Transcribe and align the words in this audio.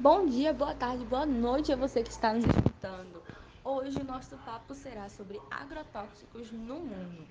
Bom 0.00 0.24
dia, 0.24 0.54
boa 0.54 0.74
tarde, 0.74 1.04
boa 1.04 1.26
noite 1.26 1.70
a 1.70 1.76
você 1.76 2.02
que 2.02 2.08
está 2.08 2.32
nos 2.32 2.46
escutando. 2.46 3.22
Hoje 3.62 4.00
o 4.00 4.04
nosso 4.04 4.34
papo 4.38 4.74
será 4.74 5.10
sobre 5.10 5.38
agrotóxicos 5.50 6.50
no 6.50 6.76
mundo. 6.76 7.28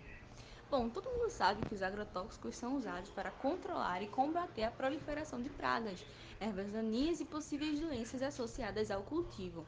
Bom, 0.69 0.87
todo 0.87 1.09
mundo 1.09 1.31
sabe 1.31 1.65
que 1.65 1.73
os 1.73 1.81
agrotóxicos 1.81 2.55
são 2.55 2.77
usados 2.77 3.09
para 3.09 3.31
controlar 3.31 4.03
e 4.03 4.07
combater 4.07 4.65
a 4.65 4.69
proliferação 4.69 5.41
de 5.41 5.49
pragas, 5.49 6.05
ervas 6.39 6.71
daninhas 6.71 7.19
e 7.19 7.25
possíveis 7.25 7.79
doenças 7.79 8.21
associadas 8.21 8.91
ao 8.91 9.01
cultivo. 9.01 9.65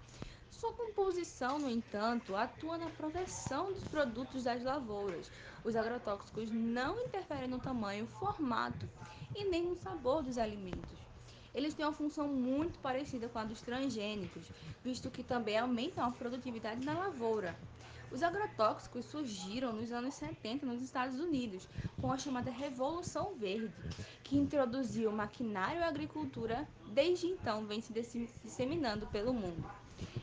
Sua 0.52 0.72
composição, 0.72 1.58
no 1.58 1.72
entanto, 1.72 2.36
atua 2.36 2.78
na 2.78 2.92
proteção 2.92 3.74
dos 3.74 3.84
produtos 3.86 4.44
das 4.44 4.64
lavouras. 4.64 5.32
Os 5.64 5.76
agrotóxicos 5.76 6.52
não 6.52 7.00
interferem 7.00 7.48
no 7.48 7.58
tamanho, 7.58 8.06
formato 8.06 8.88
e 9.36 9.44
nem 9.46 9.64
no 9.64 9.76
sabor 9.76 10.22
dos 10.22 10.38
alimentos 10.38 11.11
eles 11.54 11.74
têm 11.74 11.86
uma 11.86 11.92
função 11.92 12.28
muito 12.28 12.80
parecida 12.80 13.28
com 13.28 13.40
a 13.40 13.44
dos 13.44 13.62
transgênicos, 13.62 14.44
visto 14.84 15.12
que 15.12 15.24
também 15.24 15.58
aumentam 15.58 16.06
a 16.06 16.12
produtividade 16.12 16.86
na 16.86 16.98
lavoura. 16.98 17.56
Os 18.12 18.24
agrotóxicos 18.24 19.06
surgiram 19.06 19.72
nos 19.72 19.92
anos 19.92 20.16
70 20.16 20.66
nos 20.66 20.82
Estados 20.82 21.18
Unidos, 21.20 21.68
com 22.02 22.12
a 22.12 22.18
chamada 22.18 22.52
Revolução 22.52 23.36
Verde, 23.36 23.74
que 24.22 24.38
introduziu 24.38 25.12
maquinário 25.14 25.80
e 25.80 25.84
agricultura, 25.84 26.68
desde 26.88 27.28
então 27.28 27.66
vem 27.66 27.82
se 27.82 27.94
disseminando 28.44 29.08
pelo 29.08 29.34
mundo. 29.34 29.64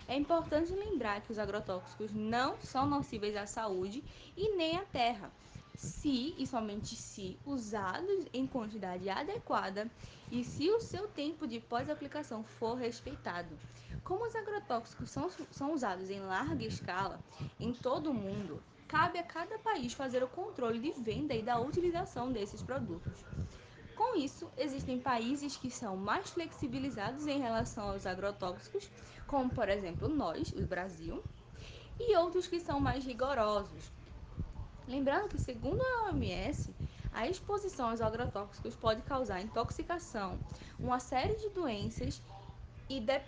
É 0.06 0.14
importante 0.16 0.72
lembrar 0.72 1.22
que 1.22 1.32
os 1.32 1.38
agrotóxicos 1.38 2.12
não 2.12 2.60
são 2.60 2.86
nocíveis 2.86 3.36
à 3.36 3.46
saúde 3.46 4.04
e 4.36 4.54
nem 4.54 4.76
à 4.76 4.84
terra, 4.84 5.30
se 5.78 6.34
e 6.36 6.44
somente 6.44 6.96
se 6.96 7.38
usados 7.46 8.26
em 8.32 8.48
quantidade 8.48 9.08
adequada 9.08 9.88
e 10.28 10.42
se 10.42 10.68
o 10.68 10.80
seu 10.80 11.06
tempo 11.06 11.46
de 11.46 11.60
pós-aplicação 11.60 12.42
for 12.42 12.74
respeitado. 12.74 13.56
Como 14.02 14.26
os 14.26 14.34
agrotóxicos 14.34 15.08
são, 15.08 15.30
são 15.52 15.72
usados 15.72 16.10
em 16.10 16.18
larga 16.18 16.64
escala 16.64 17.20
em 17.60 17.72
todo 17.72 18.10
o 18.10 18.14
mundo, 18.14 18.60
cabe 18.88 19.20
a 19.20 19.22
cada 19.22 19.56
país 19.58 19.92
fazer 19.92 20.20
o 20.22 20.28
controle 20.28 20.80
de 20.80 20.90
venda 21.00 21.32
e 21.32 21.42
da 21.42 21.60
utilização 21.60 22.32
desses 22.32 22.60
produtos. 22.60 23.24
Com 23.94 24.18
isso, 24.18 24.50
existem 24.58 24.98
países 24.98 25.56
que 25.56 25.70
são 25.70 25.96
mais 25.96 26.28
flexibilizados 26.30 27.26
em 27.28 27.38
relação 27.38 27.90
aos 27.90 28.04
agrotóxicos, 28.04 28.90
como 29.28 29.48
por 29.48 29.68
exemplo 29.68 30.08
nós, 30.08 30.50
o 30.52 30.66
Brasil, 30.66 31.22
e 32.00 32.16
outros 32.16 32.48
que 32.48 32.58
são 32.58 32.80
mais 32.80 33.04
rigorosos. 33.04 33.92
Lembrando 34.88 35.28
que, 35.28 35.38
segundo 35.38 35.82
a 35.82 36.06
OMS, 36.06 36.74
a 37.12 37.28
exposição 37.28 37.90
aos 37.90 38.00
agrotóxicos 38.00 38.74
pode 38.74 39.02
causar 39.02 39.42
intoxicação, 39.42 40.38
uma 40.80 40.98
série 40.98 41.34
de 41.34 41.50
doenças 41.50 42.22
e 42.88 42.98
de, 42.98 43.20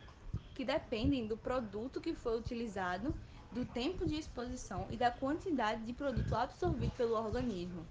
que 0.54 0.64
dependem 0.64 1.26
do 1.26 1.36
produto 1.36 2.00
que 2.00 2.14
foi 2.14 2.38
utilizado, 2.38 3.14
do 3.52 3.66
tempo 3.66 4.06
de 4.06 4.14
exposição 4.14 4.86
e 4.90 4.96
da 4.96 5.10
quantidade 5.10 5.82
de 5.84 5.92
produto 5.92 6.34
absorvido 6.34 6.92
pelo 6.96 7.14
organismo. 7.14 7.84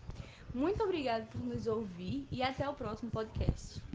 Muito 0.51 0.81
obrigada 0.81 1.25
por 1.25 1.39
nos 1.41 1.67
ouvir 1.67 2.27
e 2.31 2.41
até 2.41 2.67
o 2.67 2.73
próximo 2.73 3.11
podcast. 3.11 3.88